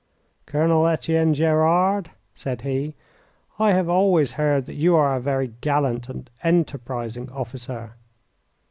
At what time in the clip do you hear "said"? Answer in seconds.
2.33-2.61